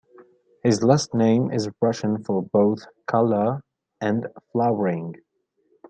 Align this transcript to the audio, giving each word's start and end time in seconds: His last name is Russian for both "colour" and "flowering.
His 0.63 0.81
last 0.83 1.13
name 1.13 1.51
is 1.51 1.69
Russian 1.79 2.23
for 2.23 2.41
both 2.41 2.87
"colour" 3.05 3.63
and 4.01 4.25
"flowering. 4.51 5.13